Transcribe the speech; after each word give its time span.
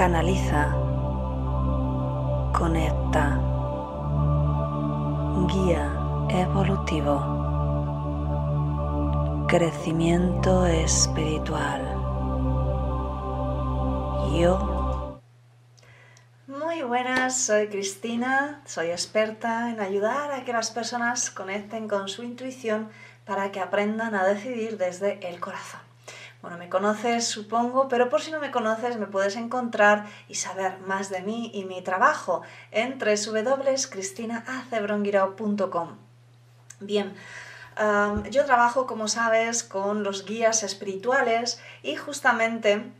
canaliza, 0.00 0.72
conecta, 2.56 3.38
guía 5.52 5.92
evolutivo, 6.30 7.20
crecimiento 9.46 10.64
espiritual. 10.64 11.82
Yo. 14.32 15.20
Muy 16.46 16.80
buenas, 16.80 17.38
soy 17.38 17.68
Cristina, 17.68 18.62
soy 18.64 18.86
experta 18.86 19.68
en 19.70 19.80
ayudar 19.80 20.32
a 20.32 20.44
que 20.46 20.54
las 20.54 20.70
personas 20.70 21.30
conecten 21.30 21.88
con 21.88 22.08
su 22.08 22.22
intuición 22.22 22.88
para 23.26 23.52
que 23.52 23.60
aprendan 23.60 24.14
a 24.14 24.24
decidir 24.24 24.78
desde 24.78 25.28
el 25.28 25.40
corazón. 25.40 25.89
Bueno, 26.42 26.56
me 26.56 26.70
conoces 26.70 27.28
supongo, 27.28 27.88
pero 27.88 28.08
por 28.08 28.22
si 28.22 28.30
no 28.30 28.40
me 28.40 28.50
conoces 28.50 28.96
me 28.96 29.04
puedes 29.06 29.36
encontrar 29.36 30.06
y 30.26 30.36
saber 30.36 30.78
más 30.80 31.10
de 31.10 31.20
mí 31.20 31.50
y 31.52 31.64
mi 31.64 31.82
trabajo 31.82 32.40
en 32.70 32.98
www.cristinaacebrongirao.com. 32.98 35.98
Bien, 36.80 37.14
yo 38.30 38.46
trabajo, 38.46 38.86
como 38.86 39.06
sabes, 39.06 39.62
con 39.62 40.02
los 40.02 40.24
guías 40.24 40.62
espirituales 40.62 41.60
y 41.82 41.96
justamente 41.96 42.90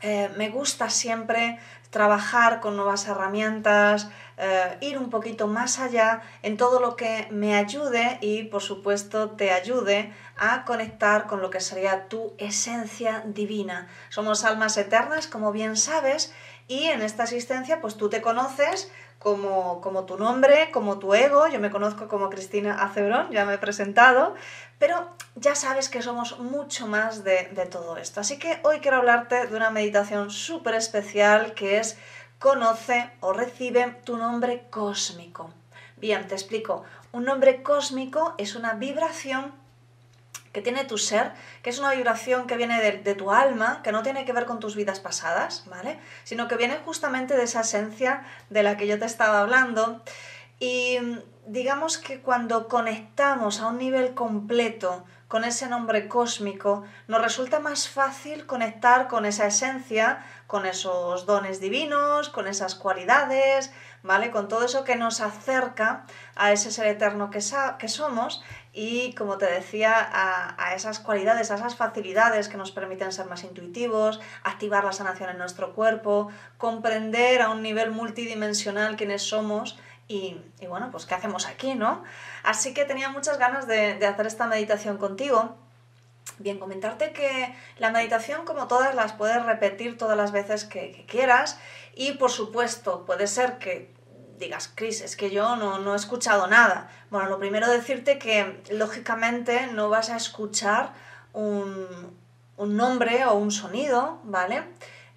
eh, 0.00 0.30
me 0.36 0.48
gusta 0.48 0.90
siempre 0.90 1.58
trabajar 1.90 2.60
con 2.60 2.76
nuevas 2.76 3.06
herramientas, 3.08 4.08
eh, 4.36 4.76
ir 4.80 4.98
un 4.98 5.10
poquito 5.10 5.46
más 5.46 5.78
allá 5.78 6.22
en 6.42 6.56
todo 6.56 6.80
lo 6.80 6.96
que 6.96 7.26
me 7.30 7.56
ayude 7.56 8.18
y 8.20 8.44
por 8.44 8.62
supuesto 8.62 9.30
te 9.30 9.50
ayude 9.50 10.12
a 10.36 10.64
conectar 10.64 11.26
con 11.26 11.40
lo 11.40 11.50
que 11.50 11.60
sería 11.60 12.08
tu 12.08 12.34
esencia 12.38 13.22
divina. 13.26 13.88
Somos 14.10 14.44
almas 14.44 14.76
eternas, 14.76 15.26
como 15.26 15.50
bien 15.50 15.76
sabes, 15.76 16.32
y 16.68 16.84
en 16.84 17.02
esta 17.02 17.24
existencia 17.24 17.80
pues 17.80 17.96
tú 17.96 18.10
te 18.10 18.20
conoces 18.20 18.92
como, 19.18 19.80
como 19.80 20.04
tu 20.04 20.16
nombre, 20.16 20.70
como 20.70 20.98
tu 20.98 21.14
ego, 21.14 21.48
yo 21.48 21.58
me 21.58 21.70
conozco 21.70 22.08
como 22.08 22.30
Cristina 22.30 22.82
Acebrón, 22.82 23.30
ya 23.30 23.44
me 23.44 23.54
he 23.54 23.58
presentado, 23.58 24.34
pero 24.78 25.08
ya 25.34 25.54
sabes 25.54 25.88
que 25.88 26.02
somos 26.02 26.38
mucho 26.38 26.86
más 26.86 27.24
de, 27.24 27.48
de 27.52 27.66
todo 27.66 27.96
esto. 27.96 28.20
Así 28.20 28.38
que 28.38 28.60
hoy 28.62 28.78
quiero 28.78 28.98
hablarte 28.98 29.46
de 29.46 29.56
una 29.56 29.70
meditación 29.70 30.30
súper 30.30 30.74
especial 30.74 31.54
que 31.54 31.78
es 31.78 31.98
conoce 32.38 33.10
o 33.20 33.32
recibe 33.32 33.96
tu 34.04 34.16
nombre 34.16 34.66
cósmico. 34.70 35.50
Bien, 35.96 36.28
te 36.28 36.34
explico. 36.34 36.84
Un 37.10 37.24
nombre 37.24 37.62
cósmico 37.62 38.34
es 38.38 38.54
una 38.54 38.74
vibración 38.74 39.52
que 40.52 40.62
tiene 40.62 40.84
tu 40.84 40.98
ser, 40.98 41.32
que 41.62 41.70
es 41.70 41.78
una 41.78 41.92
vibración 41.92 42.46
que 42.46 42.56
viene 42.56 42.80
de, 42.80 43.14
tu 43.14 43.30
alma, 43.30 43.82
que 43.82 43.92
no 43.92 44.02
tiene 44.02 44.24
que 44.24 44.32
ver 44.32 44.46
con 44.46 44.60
tus 44.60 44.76
vidas 44.76 45.00
pasadas, 45.00 45.64
¿vale? 45.66 45.98
Sino 46.24 46.48
que 46.48 46.56
viene 46.56 46.78
justamente 46.84 47.36
de 47.36 47.44
esa 47.44 47.60
esencia 47.60 48.24
de 48.50 48.62
la 48.62 48.76
que 48.76 48.86
yo 48.86 48.98
te 48.98 49.04
estaba 49.04 49.40
hablando. 49.40 50.02
Y 50.60 50.98
digamos 51.46 51.98
que 51.98 52.20
cuando 52.20 52.68
conectamos 52.68 53.60
a 53.60 53.68
un 53.68 53.78
nivel 53.78 54.14
completo 54.14 55.04
con 55.28 55.44
ese 55.44 55.68
nombre 55.68 56.08
cósmico, 56.08 56.84
nos 57.06 57.20
resulta 57.20 57.60
más 57.60 57.88
fácil 57.88 58.46
conectar 58.46 59.08
con 59.08 59.26
esa 59.26 59.46
esencia, 59.46 60.24
con 60.46 60.64
esos 60.64 61.26
dones 61.26 61.60
divinos, 61.60 62.30
con 62.30 62.48
esas 62.48 62.74
cualidades, 62.74 63.70
¿vale? 64.02 64.30
Con 64.30 64.48
todo 64.48 64.64
eso 64.64 64.84
que 64.84 64.96
nos 64.96 65.20
acerca 65.20 66.06
a 66.34 66.52
ese 66.52 66.70
ser 66.70 66.86
eterno 66.86 67.28
que, 67.28 67.40
que 67.78 67.88
somos 67.88 68.42
y, 68.80 69.12
como 69.14 69.38
te 69.38 69.46
decía, 69.46 69.92
a, 69.98 70.54
a, 70.56 70.76
esas 70.76 71.00
cualidades, 71.00 71.50
a 71.50 71.56
esas 71.56 71.74
facilidades 71.74 72.48
que 72.48 72.56
nos 72.56 72.70
permiten 72.70 73.10
ser 73.10 73.26
más 73.26 73.42
intuitivos, 73.42 74.20
activar 74.44 74.84
la 74.84 74.92
sanación 74.92 75.30
en 75.30 75.38
nuestro 75.38 75.74
cuerpo, 75.74 76.30
comprender 76.58 77.42
a 77.42 77.50
un 77.50 77.60
nivel 77.60 77.90
multidimensional 77.90 78.94
quiénes 78.96 79.22
somos 79.22 79.76
y, 80.08 80.40
bueno, 80.66 80.90
pues 80.92 81.06
qué 81.06 81.14
hacemos 81.14 81.46
aquí, 81.46 81.74
¿no? 81.74 82.02
Así 82.42 82.72
que 82.72 82.84
tenía 82.84 83.10
muchas 83.10 83.36
ganas 83.38 83.66
de, 83.66 84.04
hacer 84.06 84.26
esta 84.26 84.46
meditación 84.46 84.96
contigo. 84.96 85.56
Bien, 86.38 86.58
comentarte 86.58 87.12
que 87.12 87.52
la 87.78 87.90
meditación, 87.90 88.44
como 88.44 88.68
todas, 88.68 88.94
las 88.94 89.12
puedes 89.12 89.44
repetir 89.44 89.98
todas 89.98 90.16
las 90.16 90.30
veces 90.30 90.64
que, 90.64 91.04
quieras 91.08 91.58
y, 91.94 92.12
por 92.12 92.30
supuesto, 92.30 93.04
puede 93.04 93.26
ser 93.26 93.58
que 93.58 93.92
digas, 94.38 94.72
Chris, 94.74 95.00
es 95.00 95.16
que 95.16 95.30
yo 95.30 95.56
no, 95.56 95.78
no 95.78 95.92
he 95.92 95.96
escuchado 95.96 96.46
nada. 96.46 96.90
Bueno, 97.10 97.28
lo 97.28 97.38
primero 97.38 97.68
decirte 97.68 98.18
que, 98.18 98.60
lógicamente, 98.70 99.68
no 99.68 99.88
vas 99.88 100.10
a 100.10 100.16
escuchar 100.16 100.92
un, 101.32 102.16
un 102.56 102.76
nombre 102.76 103.24
o 103.26 103.34
un 103.34 103.50
sonido, 103.50 104.20
¿vale? 104.24 104.64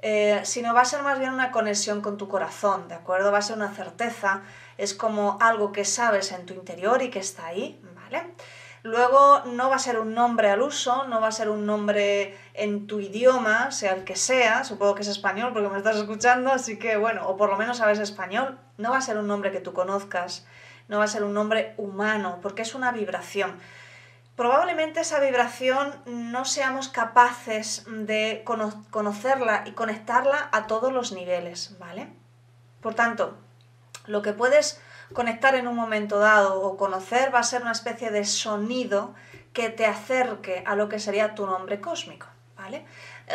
Eh, 0.03 0.41
sino 0.43 0.73
va 0.73 0.81
a 0.81 0.85
ser 0.85 1.03
más 1.03 1.19
bien 1.19 1.31
una 1.31 1.51
conexión 1.51 2.01
con 2.01 2.17
tu 2.17 2.27
corazón, 2.27 2.87
¿de 2.87 2.95
acuerdo? 2.95 3.31
Va 3.31 3.37
a 3.37 3.41
ser 3.41 3.55
una 3.55 3.73
certeza 3.73 4.41
es 4.81 4.95
como 4.95 5.37
algo 5.39 5.71
que 5.71 5.85
sabes 5.85 6.31
en 6.31 6.47
tu 6.47 6.55
interior 6.55 7.03
y 7.03 7.11
que 7.11 7.19
está 7.19 7.45
ahí, 7.45 7.79
¿vale? 7.95 8.33
Luego 8.81 9.43
no 9.45 9.69
va 9.69 9.75
a 9.75 9.79
ser 9.79 9.99
un 9.99 10.15
nombre 10.15 10.49
al 10.49 10.63
uso, 10.63 11.05
no 11.07 11.21
va 11.21 11.27
a 11.27 11.31
ser 11.31 11.49
un 11.49 11.67
nombre 11.67 12.35
en 12.55 12.87
tu 12.87 12.99
idioma, 12.99 13.69
sea 13.69 13.93
el 13.93 14.03
que 14.03 14.15
sea, 14.15 14.63
supongo 14.63 14.95
que 14.95 15.03
es 15.03 15.07
español 15.07 15.53
porque 15.53 15.69
me 15.69 15.77
estás 15.77 15.97
escuchando, 15.97 16.51
así 16.51 16.79
que 16.79 16.97
bueno, 16.97 17.27
o 17.27 17.37
por 17.37 17.51
lo 17.51 17.57
menos 17.57 17.77
sabes 17.77 17.99
español, 17.99 18.57
no 18.81 18.91
va 18.91 18.97
a 18.97 19.01
ser 19.01 19.17
un 19.17 19.27
nombre 19.27 19.51
que 19.51 19.61
tú 19.61 19.73
conozcas, 19.73 20.45
no 20.87 20.97
va 20.97 21.05
a 21.05 21.07
ser 21.07 21.23
un 21.23 21.33
nombre 21.33 21.73
humano, 21.77 22.39
porque 22.41 22.63
es 22.63 22.75
una 22.75 22.91
vibración. 22.91 23.57
Probablemente 24.35 25.01
esa 25.01 25.19
vibración 25.19 25.93
no 26.05 26.45
seamos 26.45 26.87
capaces 26.89 27.85
de 27.87 28.43
conocerla 28.89 29.63
y 29.65 29.71
conectarla 29.71 30.49
a 30.51 30.67
todos 30.67 30.91
los 30.91 31.11
niveles, 31.11 31.77
¿vale? 31.79 32.07
Por 32.81 32.95
tanto, 32.95 33.37
lo 34.07 34.21
que 34.21 34.33
puedes 34.33 34.81
conectar 35.13 35.55
en 35.55 35.67
un 35.67 35.75
momento 35.75 36.19
dado 36.19 36.61
o 36.61 36.77
conocer 36.77 37.33
va 37.33 37.39
a 37.39 37.43
ser 37.43 37.61
una 37.61 37.73
especie 37.73 38.09
de 38.09 38.25
sonido 38.25 39.13
que 39.53 39.69
te 39.69 39.85
acerque 39.85 40.63
a 40.65 40.75
lo 40.75 40.89
que 40.89 40.99
sería 40.99 41.35
tu 41.35 41.45
nombre 41.45 41.81
cósmico, 41.81 42.27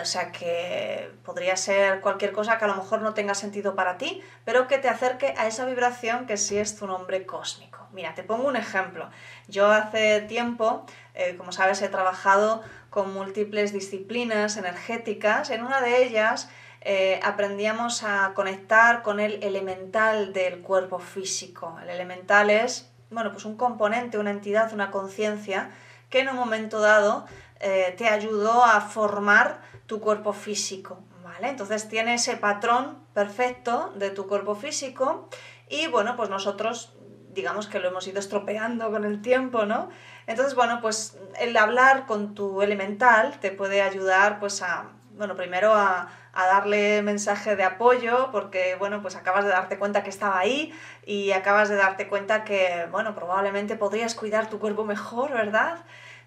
O 0.01 0.05
sea 0.05 0.33
que 0.33 1.11
podría 1.25 1.57
ser 1.57 2.01
cualquier 2.01 2.33
cosa 2.33 2.59
que 2.59 2.65
a 2.65 2.69
lo 2.69 2.77
mejor 2.77 3.03
no 3.03 3.15
tenga 3.15 3.35
sentido 3.35 3.75
para 3.75 3.99
ti, 3.99 4.23
pero 4.45 4.69
que 4.69 4.79
te 4.79 4.89
acerque 4.89 5.35
a 5.37 5.47
esa 5.47 5.65
vibración 5.65 6.27
que 6.27 6.37
sí 6.37 6.59
es 6.59 6.77
tu 6.77 6.87
nombre 6.87 7.25
cósmico. 7.25 7.87
Mira, 7.93 8.15
te 8.15 8.23
pongo 8.23 8.49
un 8.49 8.57
ejemplo. 8.57 9.09
Yo 9.49 9.71
hace 9.71 10.21
tiempo, 10.23 10.85
eh, 11.15 11.37
como 11.37 11.53
sabes, 11.53 11.81
he 11.83 11.89
trabajado 11.89 12.63
con 12.91 13.15
múltiples 13.15 13.73
disciplinas 13.73 14.57
energéticas. 14.57 15.51
En 15.51 15.65
una 15.65 15.81
de 15.81 16.05
ellas 16.05 16.51
eh, 16.83 17.21
aprendíamos 17.23 18.03
a 18.05 18.33
conectar 18.35 19.03
con 19.03 19.19
el 19.19 19.43
elemental 19.43 20.33
del 20.33 20.61
cuerpo 20.61 20.99
físico. 20.99 21.79
El 21.83 21.91
elemental 21.91 22.51
es, 22.51 22.91
bueno, 23.11 23.33
pues 23.33 23.45
un 23.45 23.57
componente, 23.57 24.19
una 24.19 24.31
entidad, 24.31 24.73
una 24.73 24.91
conciencia 24.91 25.71
que 26.11 26.21
en 26.21 26.29
un 26.29 26.37
momento 26.37 26.81
dado 26.81 27.27
eh, 27.61 27.95
te 27.97 28.09
ayudó 28.09 28.65
a 28.65 28.81
formar 28.81 29.61
tu 29.87 30.01
cuerpo 30.01 30.33
físico, 30.33 30.99
¿vale? 31.23 31.49
Entonces 31.49 31.89
tiene 31.89 32.15
ese 32.15 32.37
patrón 32.37 32.99
perfecto 33.15 33.93
de 33.97 34.11
tu 34.11 34.27
cuerpo 34.27 34.55
físico 34.55 35.29
y 35.69 35.87
bueno, 35.89 36.17
pues 36.17 36.31
nosotros 36.31 36.93
digamos 37.37 37.67
que 37.69 37.79
lo 37.79 37.89
hemos 37.89 38.07
ido 38.09 38.19
estropeando 38.19 38.91
con 38.91 39.05
el 39.05 39.23
tiempo, 39.23 39.67
¿no? 39.67 39.91
Entonces, 40.27 40.55
bueno, 40.55 40.81
pues 40.81 41.19
el 41.39 41.57
hablar 41.57 42.07
con 42.07 42.35
tu 42.35 42.63
elemental 42.63 43.39
te 43.41 43.53
puede 43.53 43.83
ayudar 43.83 44.41
pues 44.41 44.63
a, 44.63 44.87
bueno, 45.13 45.37
primero 45.37 45.75
a, 45.75 46.09
a 46.33 46.47
darle 46.47 47.03
mensaje 47.03 47.55
de 47.55 47.63
apoyo 47.63 48.31
porque, 48.33 48.77
bueno, 48.79 49.03
pues 49.03 49.17
acabas 49.17 49.45
de 49.45 49.51
darte 49.51 49.79
cuenta 49.79 50.03
que 50.03 50.11
estaba 50.11 50.39
ahí 50.39 50.75
y 51.05 51.33
acabas 51.33 51.69
de 51.69 51.77
darte 51.77 52.09
cuenta 52.09 52.45
que, 52.45 52.87
bueno, 52.91 53.15
probablemente 53.15 53.77
podrías 53.77 54.15
cuidar 54.15 54.49
tu 54.51 54.59
cuerpo 54.59 54.85
mejor, 54.85 55.33
¿verdad? 55.33 55.79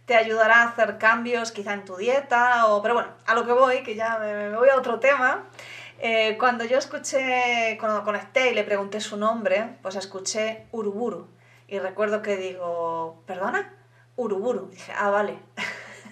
Te 0.09 0.15
ayudará 0.15 0.63
a 0.63 0.69
hacer 0.69 0.97
cambios 0.97 1.51
quizá 1.51 1.75
en 1.75 1.85
tu 1.85 1.95
dieta 1.95 2.65
pero 2.81 2.95
bueno, 2.95 3.09
a 3.27 3.35
lo 3.35 3.45
que 3.45 3.51
voy, 3.51 3.83
que 3.83 3.93
ya 3.93 4.17
me, 4.17 4.57
voy 4.57 4.67
a 4.69 4.75
otro 4.75 4.99
tema. 4.99 5.43
Eh, 5.99 6.35
cuando 6.39 6.65
yo 6.65 6.79
escuché, 6.79 7.77
cuando 7.79 8.03
conecté 8.03 8.49
y 8.49 8.55
le 8.55 8.63
pregunté 8.63 9.01
su 9.01 9.17
nombre, 9.17 9.77
pues 9.83 9.95
escuché 9.95 10.65
Uruburu. 10.71 11.27
Y 11.67 11.77
recuerdo 11.77 12.23
que 12.23 12.37
digo, 12.37 13.21
¿perdona? 13.27 13.71
Uruburu. 14.15 14.71
dije, 14.71 14.91
ah, 14.97 15.11
vale. 15.11 15.37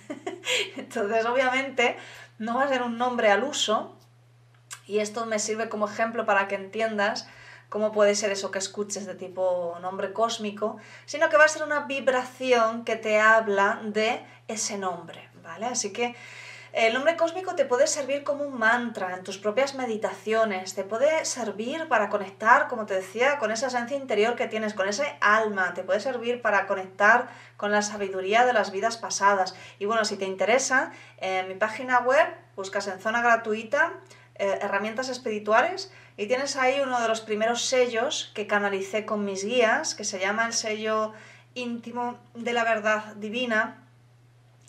Entonces, 0.77 1.25
obviamente, 1.25 1.97
no 2.37 2.57
va 2.57 2.65
a 2.65 2.67
ser 2.67 2.83
un 2.83 2.99
nombre 2.99 3.31
al 3.31 3.43
uso, 3.43 3.97
y 4.85 4.99
esto 4.99 5.25
me 5.25 5.39
sirve 5.39 5.69
como 5.69 5.87
ejemplo 5.87 6.27
para 6.27 6.47
que 6.47 6.53
entiendas 6.53 7.27
cómo 7.69 7.91
puede 7.91 8.15
ser 8.15 8.31
eso 8.31 8.51
que 8.51 8.59
escuches 8.59 9.05
de 9.05 9.15
tipo 9.15 9.77
nombre 9.81 10.13
cósmico, 10.13 10.77
sino 11.05 11.29
que 11.29 11.37
va 11.37 11.45
a 11.45 11.49
ser 11.49 11.63
una 11.63 11.81
vibración 11.81 12.85
que 12.85 12.95
te 12.95 13.19
habla 13.19 13.81
de 13.83 14.21
ese 14.47 14.77
nombre, 14.77 15.29
¿vale? 15.43 15.65
Así 15.65 15.91
que 15.91 16.15
el 16.73 16.93
nombre 16.93 17.15
cósmico 17.15 17.55
te 17.55 17.65
puede 17.65 17.87
servir 17.87 18.23
como 18.23 18.43
un 18.43 18.59
mantra 18.59 19.15
en 19.15 19.23
tus 19.23 19.39
propias 19.39 19.73
meditaciones, 19.73 20.75
te 20.75 20.83
puede 20.83 21.25
servir 21.25 21.87
para 21.87 22.09
conectar, 22.09 22.67
como 22.67 22.85
te 22.85 22.93
decía, 22.93 23.39
con 23.39 23.51
esa 23.51 23.67
esencia 23.67 23.97
interior 23.97 24.35
que 24.35 24.47
tienes, 24.47 24.75
con 24.75 24.87
ese 24.87 25.17
alma, 25.19 25.73
te 25.73 25.83
puede 25.83 25.99
servir 25.99 26.41
para 26.41 26.67
conectar 26.67 27.29
con 27.55 27.71
la 27.71 27.81
sabiduría 27.81 28.45
de 28.45 28.53
las 28.53 28.71
vidas 28.71 28.97
pasadas. 28.97 29.55
Y 29.79 29.85
bueno, 29.85 30.05
si 30.05 30.17
te 30.17 30.25
interesa, 30.25 30.91
en 31.17 31.47
mi 31.47 31.55
página 31.55 31.99
web 32.01 32.27
buscas 32.55 32.87
en 32.87 32.99
zona 32.99 33.23
gratuita 33.23 33.93
eh, 34.35 34.59
herramientas 34.61 35.09
espirituales 35.09 35.91
y 36.17 36.27
tienes 36.27 36.55
ahí 36.55 36.81
uno 36.81 36.99
de 36.99 37.07
los 37.07 37.21
primeros 37.21 37.65
sellos 37.65 38.31
que 38.33 38.47
canalicé 38.47 39.05
con 39.05 39.23
mis 39.23 39.45
guías, 39.45 39.93
que 39.93 40.03
se 40.03 40.19
llama 40.19 40.47
el 40.47 40.53
sello 40.53 41.13
íntimo 41.53 42.19
de 42.33 42.53
la 42.53 42.63
verdad 42.63 43.15
divina 43.15 43.83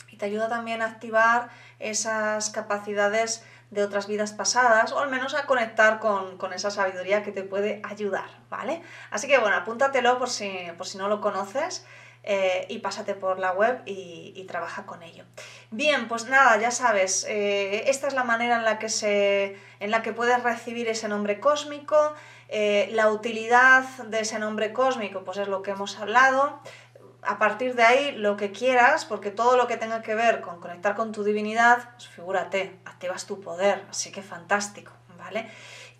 y 0.09 0.17
te 0.17 0.25
ayuda 0.25 0.47
también 0.47 0.83
a 0.83 0.85
activar 0.85 1.49
esas 1.79 2.51
capacidades 2.51 3.43
de 3.71 3.83
otras 3.83 4.07
vidas 4.07 4.31
pasadas 4.31 4.91
o 4.91 4.99
al 4.99 5.09
menos 5.09 5.33
a 5.33 5.45
conectar 5.45 5.99
con, 5.99 6.53
esa 6.53 6.71
sabiduría 6.71 7.23
que 7.23 7.31
te 7.31 7.43
puede 7.43 7.81
ayudar, 7.83 8.29
¿vale? 8.49 8.81
Así 9.09 9.27
que 9.27 9.39
bueno, 9.39 9.57
apúntatelo 9.57 10.17
por 10.17 10.29
si, 10.29 10.51
por 10.77 10.87
si 10.87 10.97
no 10.97 11.07
lo 11.07 11.19
conoces 11.19 11.85
eh, 12.31 12.67
y 12.69 12.77
pásate 12.77 13.15
por 13.15 13.39
la 13.39 13.53
web 13.53 13.81
y, 13.87 14.45
trabaja 14.47 14.85
con 14.85 15.01
ello. 15.01 15.23
Bien, 15.71 16.07
pues 16.07 16.25
nada, 16.25 16.57
ya 16.57 16.69
sabes, 16.69 17.25
eh, 17.27 17.89
esta 17.89 18.07
es 18.07 18.13
la 18.13 18.23
manera 18.23 18.57
en 18.57 18.65
la 18.65 18.77
que, 18.77 18.87
se, 18.87 19.57
en 19.79 19.89
la 19.89 20.03
que 20.03 20.13
puedes 20.13 20.43
recibir 20.43 20.87
ese 20.87 21.07
nombre 21.07 21.39
cósmico. 21.39 22.13
Eh, 22.47 22.89
la 22.91 23.09
utilidad 23.09 23.83
de 24.05 24.19
ese 24.19 24.37
nombre 24.37 24.73
cósmico, 24.73 25.23
pues 25.23 25.39
es 25.39 25.47
lo 25.47 25.63
que 25.63 25.71
hemos 25.71 25.97
hablado. 25.97 26.59
A 27.23 27.39
partir 27.39 27.73
de 27.73 27.81
ahí, 27.81 28.11
lo 28.11 28.37
que 28.37 28.51
quieras, 28.51 29.05
porque 29.05 29.31
todo 29.31 29.57
lo 29.57 29.65
que 29.65 29.77
tenga 29.77 30.03
que 30.03 30.13
ver 30.13 30.41
con 30.41 30.59
conectar 30.59 30.93
con 30.93 31.11
tu 31.11 31.23
divinidad, 31.23 31.89
pues 31.95 32.09
figúrate, 32.09 32.77
activas 32.85 33.25
tu 33.25 33.41
poder, 33.41 33.85
así 33.89 34.11
que 34.11 34.21
fantástico, 34.21 34.91
¿vale? 35.17 35.49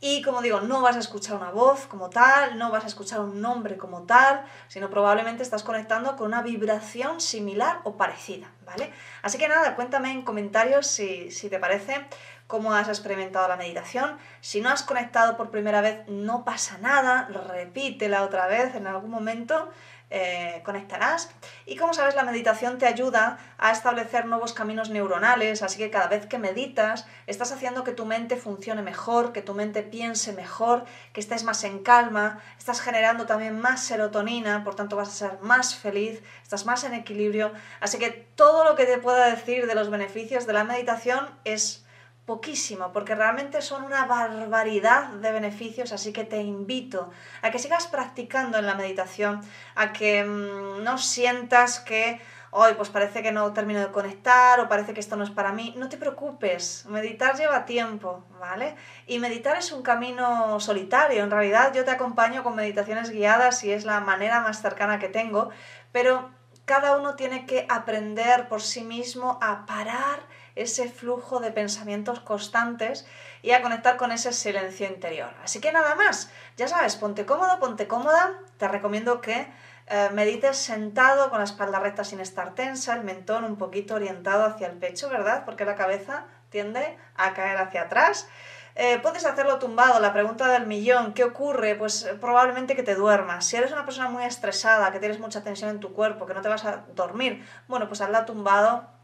Y 0.01 0.22
como 0.22 0.42
digo, 0.42 0.62
no 0.62 0.81
vas 0.81 0.96
a 0.96 1.00
escuchar 1.00 1.36
una 1.36 1.51
voz 1.51 1.86
como 1.88 2.10
tal, 2.10 2.57
no 2.57 2.72
vas 2.72 2.86
a 2.86 2.88
escuchar 2.88 3.19
un 3.19 3.42
nombre 3.42 3.78
como 3.78 4.04
tal, 4.04 4.46
sino 4.69 4.90
probablemente 4.90 5.44
estás 5.44 5.63
conectando 5.63 6.16
con 6.16 6.28
una 6.28 6.42
vibración 6.42 7.19
similar 7.19 7.81
o 7.84 7.98
parecida, 7.98 8.50
¿vale? 8.66 8.94
Así 9.24 9.38
que 9.38 9.50
nada, 9.50 9.75
cuéntame 9.75 10.12
en 10.12 10.22
comentarios 10.22 10.88
si, 10.88 11.31
si 11.31 11.50
te 11.50 11.60
parece 11.60 12.06
cómo 12.48 12.74
has 12.74 12.88
experimentado 12.88 13.48
la 13.48 13.57
meditación. 13.57 14.18
Si 14.42 14.62
no 14.62 14.69
has 14.69 14.84
conectado 14.84 15.38
por 15.38 15.51
primera 15.51 15.81
vez, 15.81 16.07
no 16.07 16.45
pasa 16.45 16.78
nada, 16.78 17.28
repítela 17.50 18.24
otra 18.24 18.48
vez 18.48 18.74
en 18.75 18.88
algún 18.88 19.12
momento 19.12 19.69
eh, 20.11 20.61
conectarás. 20.65 21.29
Y 21.65 21.75
como 21.75 21.94
sabes, 21.94 22.15
la 22.15 22.23
meditación 22.23 22.77
te 22.77 22.88
ayuda 22.88 23.38
a 23.57 23.71
establecer 23.71 24.25
nuevos 24.25 24.53
caminos 24.53 24.89
neuronales, 24.89 25.61
así 25.61 25.77
que 25.77 25.91
cada 25.91 26.07
vez 26.07 26.25
que 26.25 26.39
meditas, 26.39 27.06
estás 27.27 27.51
haciendo 27.51 27.83
que 27.83 27.91
tu 27.91 28.06
mente 28.06 28.35
funcione 28.35 28.81
mejor, 28.81 29.33
que 29.33 29.41
tu 29.41 29.53
mente 29.53 29.83
piense 29.83 30.33
mejor, 30.33 30.85
que 31.13 31.19
estés 31.19 31.44
más 31.44 31.63
en 31.63 31.79
calma, 31.83 32.41
estás 32.57 32.81
generando 32.81 33.25
también 33.25 33.59
más 33.59 33.83
serotonina, 33.83 34.63
por 34.63 34.75
tanto 34.75 34.95
vas 34.95 35.09
a 35.09 35.11
ser 35.11 35.39
más 35.41 35.75
feliz, 35.75 36.23
estás 36.41 36.65
más 36.65 36.83
en 36.83 36.94
equilibrio. 36.94 37.51
Así 37.79 38.00
que 38.00 38.09
todo 38.09 38.63
lo 38.63 38.75
que 38.75 38.85
te 38.85 38.97
pueda 38.97 39.29
decir 39.29 39.67
de 39.67 39.75
los 39.75 39.89
beneficios 39.89 40.47
de 40.47 40.53
la 40.53 40.63
meditación 40.63 41.29
es 41.44 41.85
poquísimo, 42.30 42.94
porque 42.94 43.16
realmente 43.16 43.60
son 43.60 43.84
una 43.84 44.06
barbaridad 44.06 45.08
de 45.24 45.31
beneficios, 45.31 45.92
así 45.92 46.14
que 46.14 46.26
te 46.26 46.40
invito 46.44 47.10
a 47.42 47.50
que 47.50 47.58
sigas 47.58 47.88
practicando 47.88 48.60
en 48.60 48.68
la 48.68 48.76
meditación, 48.76 49.42
a 49.74 49.94
que 49.94 50.24
mm, 50.24 50.84
no 50.84 51.00
sientas 51.00 51.80
que 51.80 52.22
hoy 52.52 52.74
pues 52.76 52.90
parece 52.90 53.24
que 53.24 53.31
no 53.31 53.52
termino 53.52 53.80
de 53.80 53.92
conectar 53.92 54.60
o 54.60 54.70
parece 54.70 54.94
que 54.94 55.00
esto 55.00 55.16
no 55.16 55.24
es 55.24 55.31
para 55.31 55.52
mí. 55.54 55.74
No 55.76 55.90
te 55.90 55.98
preocupes, 55.98 56.86
meditar 56.88 57.36
lleva 57.36 57.66
tiempo, 57.66 58.24
¿vale? 58.40 58.76
Y 59.08 59.18
meditar 59.18 59.58
es 59.58 59.72
un 59.72 59.81
camino 59.81 60.60
solitario, 60.60 61.24
en 61.24 61.31
realidad 61.31 61.74
yo 61.74 61.84
te 61.84 61.90
acompaño 61.90 62.44
con 62.44 62.56
meditaciones 62.56 63.10
guiadas 63.10 63.64
y 63.64 63.72
es 63.72 63.86
la 63.86 64.02
manera 64.02 64.42
más 64.42 64.62
cercana 64.62 65.00
que 65.00 65.10
tengo, 65.10 65.50
pero 65.92 66.30
cada 66.66 66.96
uno 66.96 67.16
tiene 67.16 67.48
que 67.48 67.66
aprender 67.70 68.48
por 68.48 68.62
sí 68.62 68.84
mismo 68.84 69.40
a 69.42 69.66
parar 69.66 70.20
ese 70.61 70.89
flujo 70.89 71.39
de 71.39 71.51
pensamientos 71.51 72.19
constantes 72.19 73.07
y 73.41 73.51
a 73.51 73.61
conectar 73.61 73.97
con 73.97 74.11
ese 74.11 74.33
silencio 74.33 74.88
interior. 74.88 75.29
Así 75.44 75.61
que 75.61 75.71
nada 75.71 75.95
más, 75.95 76.29
ya 76.57 76.67
sabes, 76.67 76.95
ponte 76.95 77.25
cómodo, 77.25 77.59
ponte 77.59 77.88
cómoda, 77.88 78.33
te 78.57 78.67
recomiendo 78.67 79.21
que 79.21 79.47
eh, 79.88 80.09
medites 80.13 80.57
sentado 80.57 81.29
con 81.29 81.39
la 81.39 81.45
espalda 81.45 81.79
recta 81.79 82.03
sin 82.03 82.19
estar 82.19 82.53
tensa, 82.53 82.94
el 82.94 83.03
mentón 83.03 83.44
un 83.44 83.57
poquito 83.57 83.95
orientado 83.95 84.45
hacia 84.45 84.67
el 84.67 84.77
pecho, 84.77 85.09
¿verdad? 85.09 85.45
Porque 85.45 85.65
la 85.65 85.75
cabeza 85.75 86.25
tiende 86.50 86.97
a 87.15 87.33
caer 87.33 87.57
hacia 87.57 87.83
atrás. 87.83 88.27
Eh, 88.75 89.00
puedes 89.01 89.25
hacerlo 89.25 89.59
tumbado, 89.59 90.00
la 90.00 90.13
pregunta 90.13 90.47
del 90.47 90.67
millón, 90.67 91.13
¿qué 91.13 91.23
ocurre? 91.23 91.75
Pues 91.75 92.03
eh, 92.03 92.13
probablemente 92.15 92.75
que 92.75 92.83
te 92.83 92.95
duermas. 92.95 93.45
Si 93.45 93.56
eres 93.57 93.71
una 93.71 93.85
persona 93.85 94.09
muy 94.09 94.23
estresada, 94.23 94.91
que 94.91 95.00
tienes 95.00 95.19
mucha 95.19 95.44
tensión 95.44 95.69
en 95.69 95.79
tu 95.79 95.94
cuerpo, 95.94 96.25
que 96.25 96.33
no 96.33 96.41
te 96.41 96.50
vas 96.50 96.65
a 96.65 96.85
dormir, 96.94 97.45
bueno, 97.67 97.88
pues 97.88 98.01
hazla 98.01 98.25
tumbado 98.25 98.99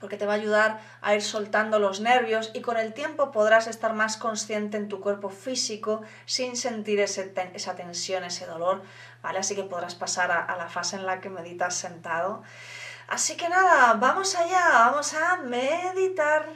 porque 0.00 0.16
te 0.16 0.26
va 0.26 0.34
a 0.34 0.36
ayudar 0.36 0.80
a 1.00 1.14
ir 1.14 1.22
soltando 1.22 1.78
los 1.78 2.00
nervios 2.00 2.50
y 2.54 2.60
con 2.60 2.76
el 2.76 2.92
tiempo 2.92 3.30
podrás 3.30 3.66
estar 3.66 3.94
más 3.94 4.16
consciente 4.16 4.76
en 4.76 4.88
tu 4.88 5.00
cuerpo 5.00 5.30
físico 5.30 6.02
sin 6.26 6.56
sentir 6.56 7.00
esa 7.00 7.74
tensión, 7.74 8.24
ese 8.24 8.46
dolor, 8.46 8.82
¿vale? 9.22 9.38
Así 9.38 9.54
que 9.54 9.62
podrás 9.62 9.94
pasar 9.94 10.30
a, 10.30 10.56
la 10.56 10.68
fase 10.68 10.96
en 10.96 11.06
la 11.06 11.20
que 11.20 11.30
meditas 11.30 11.74
sentado. 11.74 12.42
Así 13.08 13.36
que 13.36 13.48
nada, 13.48 13.94
vamos 13.94 14.34
allá, 14.34 14.68
vamos 14.72 15.14
a 15.14 15.36
meditar. 15.36 16.46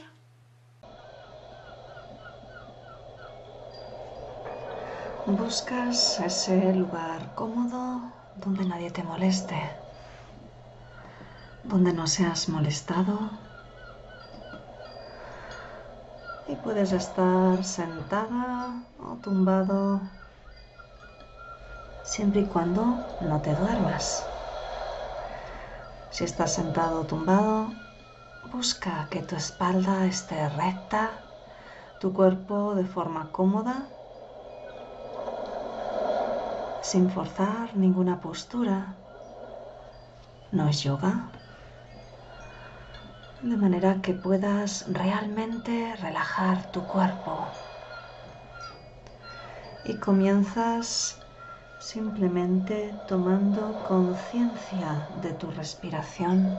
Buscas 5.27 6.19
ese 6.21 6.73
lugar 6.73 7.35
cómodo 7.35 8.11
donde 8.37 8.65
nadie 8.65 8.91
te 8.91 9.03
moleste 9.03 9.55
donde 11.65 11.93
no 11.93 12.07
seas 12.07 12.49
molestado. 12.49 13.31
Y 16.49 16.57
puedes 16.57 16.93
estar 16.93 17.63
sentada 17.65 18.83
o 18.99 19.15
tumbado 19.23 20.01
siempre 22.03 22.41
y 22.41 22.47
cuando 22.47 22.97
no 23.21 23.41
te 23.41 23.55
duermas. 23.55 24.23
Si 26.11 26.25
estás 26.25 26.53
sentado 26.53 27.03
o 27.03 27.05
tumbado, 27.05 27.69
busca 28.51 29.07
que 29.11 29.23
tu 29.23 29.37
espalda 29.37 30.07
esté 30.07 30.49
recta, 30.49 31.11
tu 32.01 32.13
cuerpo 32.13 32.75
de 32.75 32.85
forma 32.85 33.31
cómoda, 33.31 33.87
sin 36.83 37.09
forzar 37.11 37.77
ninguna 37.77 38.21
postura. 38.21 38.97
No 40.51 40.69
es 40.69 40.83
yoga 40.83 41.31
de 43.43 43.57
manera 43.57 44.03
que 44.03 44.13
puedas 44.13 44.85
realmente 44.93 45.97
relajar 45.97 46.71
tu 46.71 46.87
cuerpo. 46.87 47.49
Y 49.83 49.97
comienzas 49.97 51.19
simplemente 51.79 52.95
tomando 53.07 53.83
conciencia 53.83 55.09
de 55.17 55.33
tu 55.33 55.51
respiración. 55.51 56.59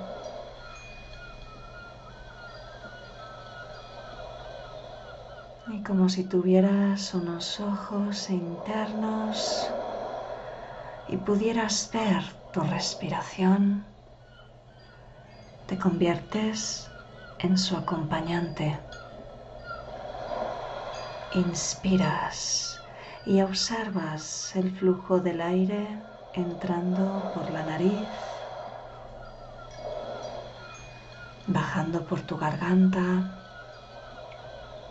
Y 5.68 5.84
como 5.84 6.10
si 6.10 6.24
tuvieras 6.24 7.14
unos 7.14 7.60
ojos 7.60 8.30
internos 8.32 9.68
y 11.08 11.18
pudieras 11.18 11.90
ver 11.94 12.24
tu 12.52 12.62
respiración 12.62 13.91
te 15.72 15.78
conviertes 15.78 16.90
en 17.40 17.58
su 17.58 17.78
acompañante. 17.78 18.78
Inspiras 21.34 22.78
y 23.26 23.40
observas 23.40 24.54
el 24.58 24.70
flujo 24.70 25.22
del 25.22 25.40
aire 25.40 25.88
entrando 26.34 27.22
por 27.34 27.50
la 27.52 27.64
nariz, 27.64 28.10
bajando 31.48 32.04
por 32.04 32.20
tu 32.20 32.36
garganta, 32.36 33.02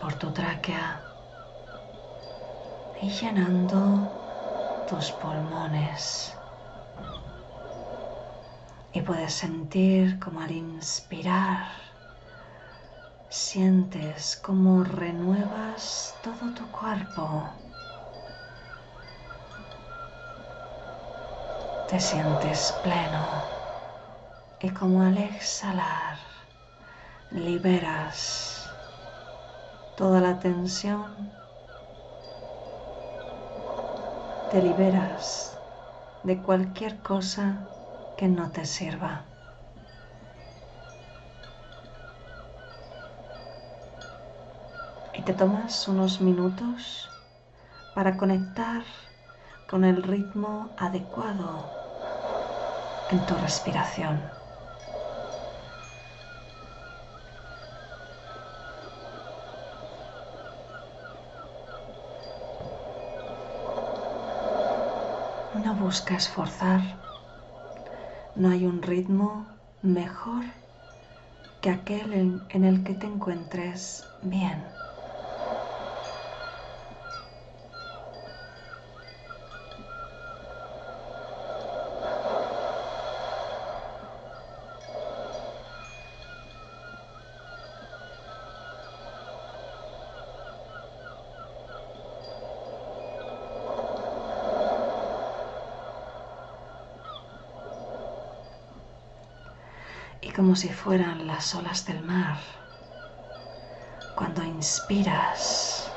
por 0.01 0.15
tu 0.15 0.31
tráquea 0.31 1.03
y 3.03 3.11
llenando 3.11 4.09
tus 4.89 5.13
pulmones 5.13 6.40
y 8.93 9.03
puedes 9.03 9.33
sentir 9.35 10.19
como 10.19 10.41
al 10.41 10.51
inspirar 10.51 11.91
sientes 13.29 14.37
como 14.37 14.83
renuevas 14.83 16.17
todo 16.21 16.53
tu 16.53 16.69
cuerpo. 16.73 17.49
Te 21.87 22.01
sientes 22.01 22.73
pleno 22.83 23.45
y 24.61 24.71
como 24.71 25.03
al 25.03 25.17
exhalar 25.19 26.19
liberas 27.31 28.69
toda 29.95 30.21
la 30.21 30.39
tensión. 30.41 31.31
Te 34.51 34.61
liberas 34.61 35.57
de 36.25 36.43
cualquier 36.43 37.01
cosa 37.01 37.69
que 38.21 38.29
no 38.29 38.51
te 38.53 38.67
sirva. 38.67 39.25
Y 45.15 45.23
te 45.23 45.33
tomas 45.33 45.89
unos 45.89 46.21
minutos 46.21 47.09
para 47.95 48.19
conectar 48.19 48.83
con 49.67 49.85
el 49.85 50.03
ritmo 50.03 50.75
adecuado 50.77 51.71
en 53.09 53.25
tu 53.25 53.37
respiración. 53.37 54.21
No 65.65 65.75
buscas 65.75 66.29
forzar, 66.29 67.00
no 68.41 68.49
hay 68.49 68.65
un 68.65 68.81
ritmo 68.81 69.47
mejor 69.83 70.45
que 71.61 71.69
aquel 71.69 72.41
en, 72.49 72.65
el 72.65 72.83
que 72.85 72.95
te 72.95 73.07
encuentres 73.07 74.03
bien. 74.23 74.80
Como 100.51 100.57
si 100.57 100.69
fueran 100.69 101.29
las 101.29 101.55
olas 101.55 101.87
del 101.87 102.03
mar. 102.03 102.37
Cuando 104.17 104.43
inspiras, 104.43 105.89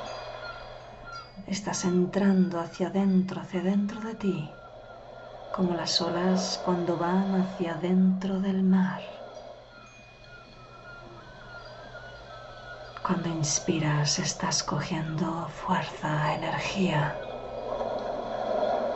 estás 1.47 1.85
entrando 1.85 2.59
hacia 2.59 2.89
adentro, 2.89 3.41
hacia 3.41 3.63
dentro 3.63 3.99
de 4.01 4.13
ti, 4.13 4.51
como 5.51 5.73
las 5.73 5.99
olas 6.01 6.61
cuando 6.63 6.95
van 6.97 7.33
hacia 7.33 7.73
adentro 7.73 8.39
del 8.41 8.61
mar. 8.61 9.01
Cuando 13.01 13.29
inspiras 13.29 14.19
estás 14.19 14.61
cogiendo 14.61 15.47
fuerza, 15.47 16.35
energía, 16.35 17.15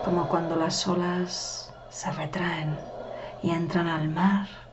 como 0.05 0.29
cuando 0.29 0.55
las 0.55 0.87
olas 0.87 1.73
se 1.89 2.11
retraen 2.11 2.77
y 3.41 3.49
entran 3.49 3.87
al 3.87 4.07
mar 4.09 4.66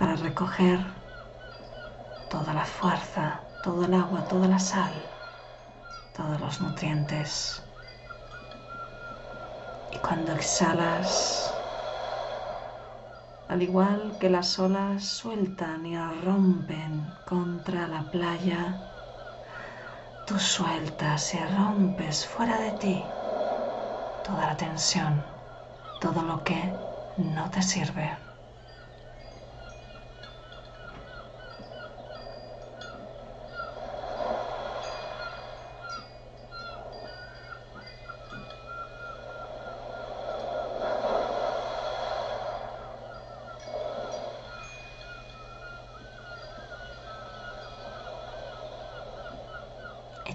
para 0.00 0.16
recoger 0.16 0.80
toda 2.30 2.54
la 2.54 2.64
fuerza, 2.64 3.38
todo 3.62 3.84
el 3.84 3.92
agua, 3.92 4.24
toda 4.30 4.48
la 4.48 4.58
sal, 4.58 4.94
todos 6.16 6.40
los 6.40 6.58
nutrientes. 6.62 7.62
Y 9.92 9.98
cuando 9.98 10.32
exhalas, 10.32 11.52
al 13.48 13.60
igual 13.60 14.16
que 14.18 14.30
las 14.30 14.58
olas 14.58 15.04
sueltan 15.04 15.84
y 15.84 15.98
rompen 16.24 17.04
contra 17.26 17.86
la 17.86 18.00
playa, 18.10 18.80
tú 20.26 20.38
sueltas 20.38 21.34
y 21.34 21.38
rompes 21.58 22.26
fuera 22.26 22.58
de 22.58 22.70
ti 22.72 23.04
toda 24.24 24.46
la 24.46 24.56
tensión, 24.56 25.22
todo 26.00 26.22
lo 26.22 26.42
que 26.42 26.72
no 27.18 27.50
te 27.50 27.60
sirve. 27.60 28.30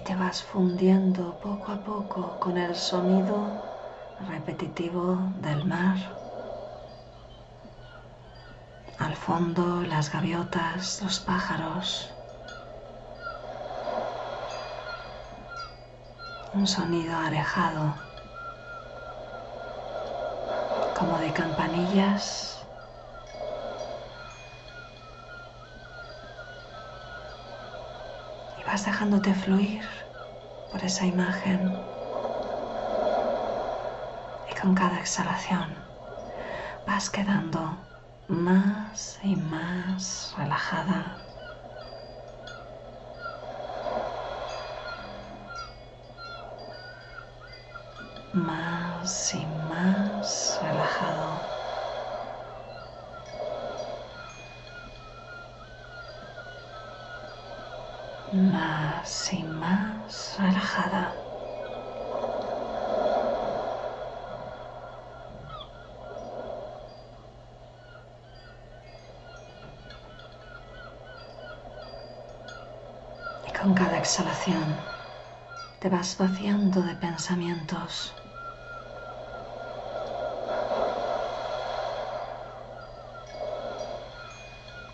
te 0.06 0.14
vas 0.36 0.42
fundiendo 0.42 1.34
poco 1.40 1.72
a 1.72 1.76
poco 1.76 2.38
con 2.38 2.58
el 2.58 2.74
sonido 2.74 3.36
repetitivo 4.28 5.18
del 5.40 5.64
mar. 5.64 5.96
Al 8.98 9.16
fondo 9.16 9.80
las 9.82 10.12
gaviotas, 10.12 11.00
los 11.02 11.20
pájaros. 11.20 12.10
Un 16.52 16.66
sonido 16.66 17.16
alejado, 17.16 17.94
como 20.98 21.18
de 21.18 21.32
campanillas 21.32 22.56
vas 28.66 28.84
dejándote 28.84 29.32
fluir 29.32 30.05
por 30.70 30.84
esa 30.84 31.06
imagen 31.06 31.76
y 34.50 34.54
con 34.60 34.74
cada 34.74 34.98
exhalación 35.00 35.74
vas 36.86 37.10
quedando 37.10 37.76
más 38.28 39.18
y 39.22 39.36
más 39.36 40.34
relajada. 40.36 41.25
Con 73.66 73.74
cada 73.74 73.98
exhalación 73.98 74.76
te 75.80 75.88
vas 75.88 76.16
vaciando 76.16 76.82
de 76.82 76.94
pensamientos. 76.94 78.14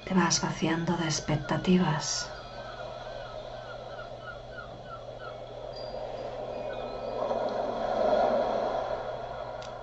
Te 0.06 0.14
vas 0.14 0.40
vaciando 0.40 0.96
de 0.96 1.04
expectativas. 1.04 2.30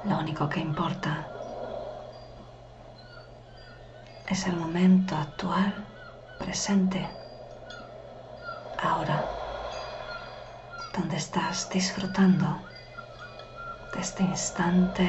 Lo 0.06 0.18
único 0.18 0.50
que 0.50 0.62
importa 0.62 1.28
es 4.28 4.48
el 4.48 4.56
momento 4.56 5.16
actual, 5.16 5.76
presente, 6.40 7.19
ahora, 8.90 9.24
donde 10.98 11.18
estás 11.18 11.70
disfrutando 11.70 12.60
de 13.94 14.00
este 14.00 14.24
instante 14.24 15.08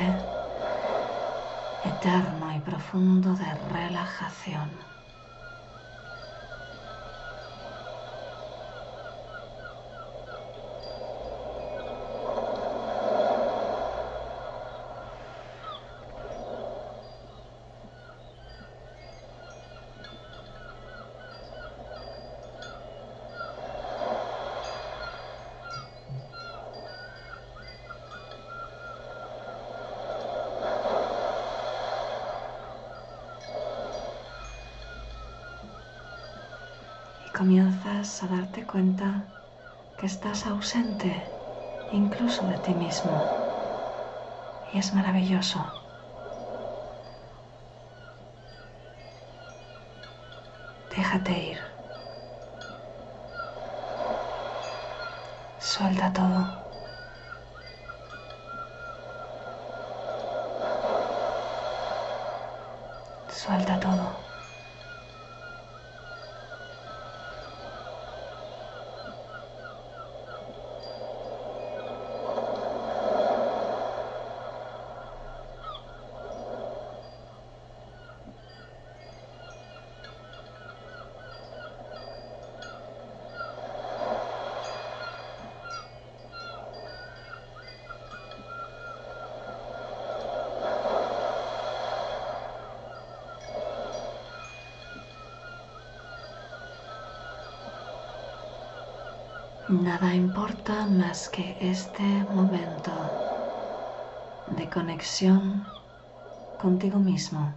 eterno 1.85 2.55
y 2.55 2.61
profundo 2.61 3.35
de 3.35 3.55
relajación. 3.73 5.00
Comienzas 37.40 38.23
a 38.23 38.26
darte 38.26 38.66
cuenta 38.66 39.25
que 39.97 40.04
estás 40.04 40.44
ausente 40.47 41.11
incluso 41.90 42.47
de 42.47 42.59
ti 42.59 42.75
mismo. 42.75 43.12
Y 44.75 44.76
es 44.78 44.92
maravilloso. 44.92 45.59
Déjate 50.94 51.32
ir. 51.52 51.59
Suelta 55.61 56.12
todo. 56.12 56.60
Nada 99.69 100.14
importa 100.14 100.87
más 100.87 101.29
que 101.29 101.57
este 101.61 102.02
momento 102.02 102.90
de 104.47 104.69
conexión 104.69 105.64
contigo 106.59 106.99
mismo. 106.99 107.55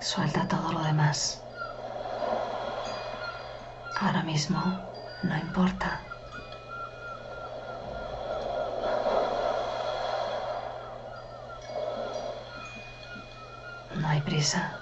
Suelta 0.00 0.48
todo 0.48 0.72
lo 0.72 0.82
demás. 0.82 1.42
Ahora 4.00 4.22
mismo 4.22 4.60
no 5.22 5.36
importa. 5.38 6.00
No 13.94 14.08
hay 14.08 14.20
prisa. 14.22 14.78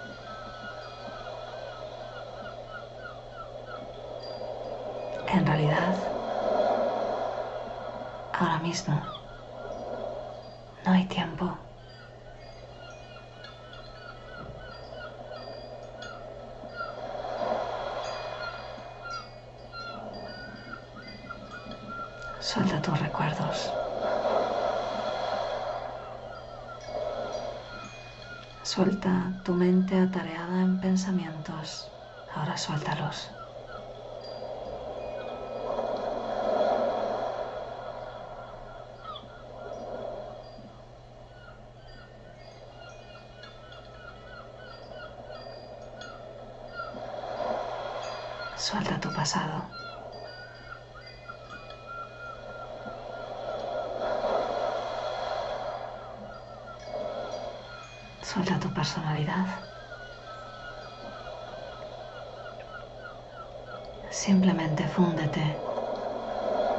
En 5.32 5.46
realidad, 5.46 5.94
ahora 8.32 8.49
mismo, 8.60 8.94
no 10.84 10.92
hay 10.92 11.06
tiempo. 11.06 11.58
Suelta 22.38 22.80
tus 22.82 22.98
recuerdos. 23.00 23.78
Suelta 28.62 29.34
tu 29.42 29.54
mente 29.54 29.98
atareada 29.98 30.62
en 30.62 30.80
pensamientos. 30.80 31.94
Ahora 32.34 32.56
suéltalos. 32.56 33.39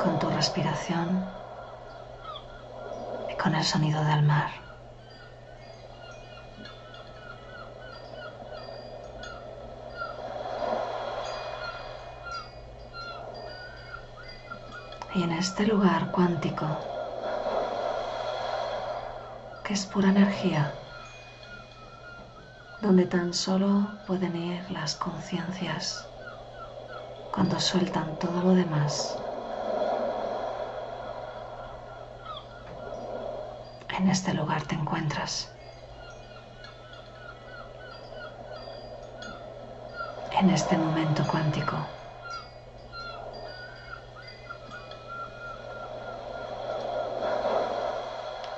Con 0.02 0.18
tu 0.18 0.30
respiración 0.30 1.24
y 3.30 3.38
con 3.38 3.54
el 3.54 3.64
sonido 3.64 4.04
del 4.04 4.24
mar. 4.24 4.50
y 15.14 15.24
en 15.24 15.34
este 15.34 15.68
lugar 15.68 16.10
cuántico, 16.12 16.66
que 19.62 19.74
es 19.74 19.86
pura 19.86 20.10
energía, 20.10 20.72
donde 22.82 23.06
tan 23.06 23.34
solo 23.34 23.90
pueden 24.08 24.38
ir 24.38 24.72
las 24.72 24.96
conciencias 24.96 26.08
cuando 27.34 27.60
sueltan 27.60 28.18
todo 28.20 28.42
lo 28.42 28.56
demás. 28.56 29.18
En 34.02 34.10
este 34.10 34.34
lugar 34.34 34.64
te 34.64 34.74
encuentras. 34.74 35.48
En 40.40 40.50
este 40.50 40.76
momento 40.76 41.24
cuántico. 41.28 41.78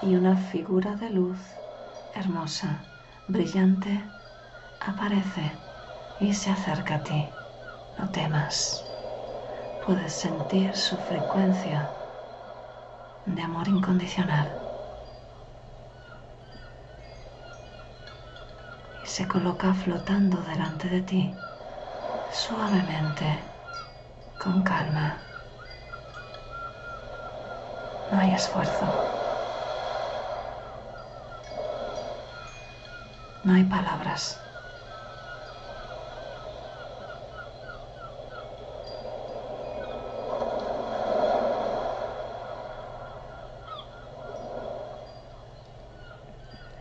y 0.02 0.16
una 0.16 0.36
figura 0.36 0.96
de 0.96 1.10
luz 1.10 1.40
hermosa, 2.16 2.86
brillante, 3.28 4.02
aparece 4.80 5.52
y 6.20 6.34
se 6.34 6.52
acerca 6.52 6.96
a 6.96 7.04
ti. 7.04 7.26
No 7.98 8.10
temas. 8.12 8.86
Puedes 9.86 10.14
sentir 10.14 10.74
su 10.76 10.96
frecuencia 10.96 11.90
de 13.26 13.42
amor 13.42 13.68
incondicional. 13.68 14.63
Se 19.14 19.28
coloca 19.28 19.76
flotando 19.76 20.42
delante 20.42 20.90
de 20.90 21.02
ti, 21.04 21.36
suavemente, 22.32 23.28
con 24.40 24.64
calma. 24.64 25.22
No 28.10 28.18
hay 28.20 28.34
esfuerzo. 28.34 28.88
No 33.44 33.54
hay 33.54 33.66
palabras. 33.66 34.40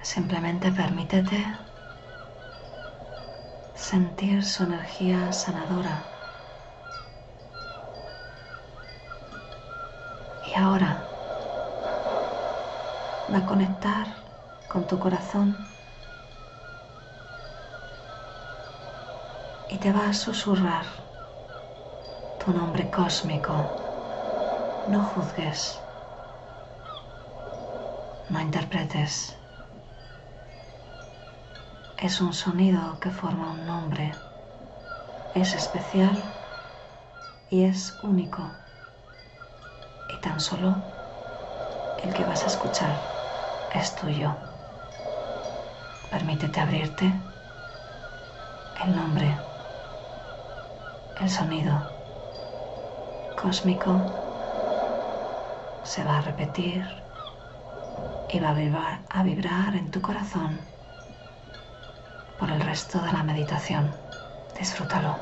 Simplemente 0.03 0.73
permítete 0.73 1.45
sentir 3.92 4.42
su 4.42 4.62
energía 4.62 5.31
sanadora. 5.35 6.02
Y 10.48 10.59
ahora 10.59 11.05
va 13.31 13.37
a 13.37 13.44
conectar 13.44 14.07
con 14.72 14.87
tu 14.87 14.98
corazón 14.98 15.55
y 19.68 19.76
te 19.76 19.92
va 19.92 20.09
a 20.09 20.14
susurrar 20.14 20.87
tu 22.42 22.50
nombre 22.50 22.90
cósmico. 22.90 23.52
No 24.88 25.05
juzgues, 25.05 25.78
no 28.31 28.40
interpretes. 28.40 29.41
Es 32.03 32.21
un 32.21 32.33
sonido 32.33 32.99
que 32.99 33.11
forma 33.11 33.53
un 33.53 33.65
nombre. 33.65 34.12
Es 35.35 35.55
especial 35.55 36.21
y 37.49 37.62
es 37.62 37.97
único. 38.03 38.43
Y 40.09 40.21
tan 40.21 40.41
solo 40.41 40.75
el 42.03 42.12
que 42.12 42.25
vas 42.25 42.43
a 42.43 42.49
escuchar 42.49 42.97
es 43.73 43.95
tuyo. 43.95 44.35
Permítete 46.11 46.59
abrirte 46.59 47.12
el 48.85 48.97
nombre 48.97 49.38
el 51.21 51.31
sonido 51.31 51.73
cósmico 53.41 54.03
se 55.85 56.03
va 56.03 56.19
a 56.19 56.21
repetir 56.23 56.85
y 58.29 58.41
va 58.41 58.51
a 58.51 58.55
vibrar, 58.55 59.05
a 59.09 59.23
vibrar 59.23 59.77
en 59.77 59.91
tu 59.93 60.03
corazón 60.03 60.72
por 62.42 62.50
el 62.50 62.61
resto 62.61 62.98
de 63.00 63.12
la 63.12 63.22
meditación. 63.22 63.94
Disfrútalo. 64.59 65.20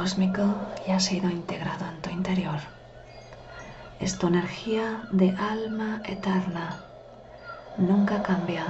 Cósmico 0.00 0.42
ya 0.86 0.96
ha 0.96 1.00
sido 1.00 1.28
integrado 1.28 1.84
en 1.84 2.00
tu 2.00 2.08
interior. 2.08 2.58
Es 4.00 4.16
tu 4.18 4.28
energía 4.28 5.02
de 5.12 5.36
alma 5.36 6.00
eterna. 6.06 6.78
Nunca 7.76 8.22
cambia. 8.22 8.64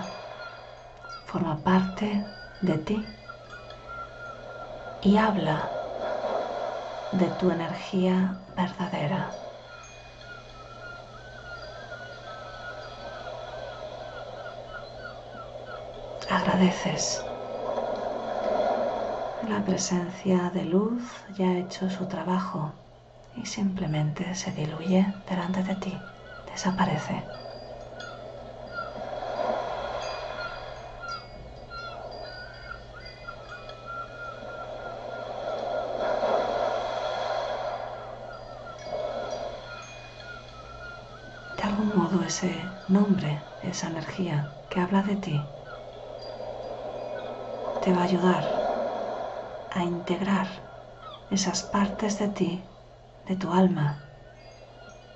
Forma 1.27 1.57
parte 1.63 2.25
de 2.63 2.79
ti 2.79 3.07
y 5.03 5.19
habla 5.19 5.71
de 7.13 7.27
tu 7.39 7.53
energía 7.53 8.35
verdadera. 8.57 9.31
Agradeces. 16.29 17.30
La 19.51 19.65
presencia 19.65 20.49
de 20.51 20.65
luz 20.65 21.03
ya 21.35 21.49
ha 21.49 21.59
hecho 21.59 21.91
su 21.91 22.07
trabajo 22.07 22.73
y 23.35 23.47
simplemente 23.47 24.33
se 24.37 24.53
diluye 24.53 25.13
delante 25.29 25.65
de 25.65 25.75
ti, 25.75 25.99
desaparece. 26.53 27.25
De 41.57 41.63
algún 41.65 41.89
modo 41.97 42.23
ese 42.23 42.55
nombre, 42.87 43.43
esa 43.65 43.89
energía 43.89 44.47
que 44.69 44.79
habla 44.79 45.03
de 45.03 45.17
ti, 45.17 45.45
te 47.83 47.93
va 47.93 48.03
a 48.03 48.05
ayudar 48.05 48.60
a 49.71 49.85
integrar 49.85 50.49
esas 51.31 51.63
partes 51.63 52.19
de 52.19 52.29
ti, 52.29 52.63
de 53.27 53.37
tu 53.37 53.53
alma, 53.53 53.99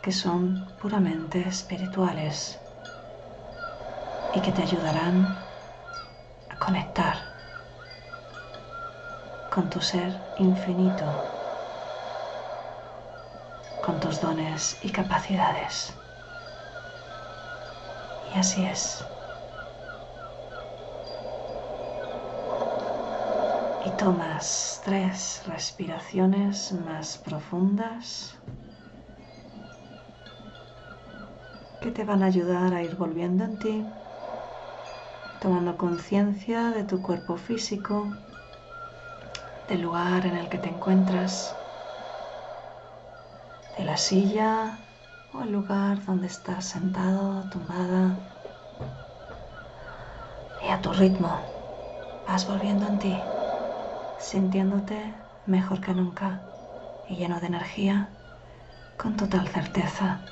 que 0.02 0.12
son 0.12 0.64
puramente 0.80 1.40
espirituales 1.48 2.58
y 4.32 4.40
que 4.40 4.52
te 4.52 4.62
ayudarán 4.62 5.34
a 6.50 6.58
conectar 6.58 7.16
con 9.50 9.70
tu 9.70 9.80
ser 9.80 10.20
infinito, 10.36 11.04
con 13.80 14.00
tus 14.00 14.20
dones 14.20 14.78
y 14.82 14.90
capacidades. 14.90 15.94
Y 18.32 18.38
así 18.38 18.64
es. 18.64 19.04
Y 23.84 23.90
tomas 23.90 24.80
tres 24.82 25.42
respiraciones 25.46 26.72
más 26.72 27.18
profundas. 27.18 28.34
Que 31.80 31.90
te 31.90 32.04
van 32.04 32.22
a 32.22 32.26
ayudar 32.26 32.72
a 32.72 32.82
ir 32.82 32.96
volviendo 32.96 33.44
en 33.44 33.58
ti, 33.58 33.86
tomando 35.38 35.76
conciencia 35.76 36.70
de 36.70 36.84
tu 36.84 37.02
cuerpo 37.02 37.36
físico, 37.36 38.14
del 39.68 39.82
lugar 39.82 40.24
en 40.24 40.36
el 40.36 40.48
que 40.48 40.58
te 40.58 40.70
encuentras, 40.70 41.54
de 43.76 43.84
la 43.84 43.98
silla 43.98 44.78
o 45.34 45.42
el 45.42 45.52
lugar 45.52 46.02
donde 46.06 46.28
estás 46.28 46.64
sentado, 46.64 47.44
tumbada, 47.50 48.16
y 50.62 50.70
a 50.70 50.80
tu 50.80 50.90
ritmo 50.94 51.38
vas 52.26 52.46
volviendo 52.46 52.86
en 52.86 52.98
ti 52.98 53.33
sintiéndote 54.16 55.14
mejor 55.44 55.80
que 55.80 55.94
nunca 55.94 56.42
y 57.06 57.16
lleno 57.16 57.40
de 57.40 57.46
energía, 57.46 58.16
con 58.96 59.16
total 59.16 59.48
certeza 59.48 60.22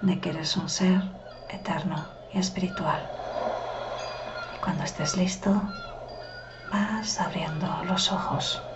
de 0.00 0.20
que 0.20 0.30
eres 0.30 0.56
un 0.56 0.68
ser 0.68 1.02
eterno 1.48 2.16
y 2.32 2.38
espiritual. 2.38 3.10
Y 4.50 4.58
cuando 4.58 4.84
estés 4.84 5.16
listo, 5.16 5.74
vas 6.70 7.20
abriendo 7.20 7.84
los 7.84 8.12
ojos. 8.12 8.75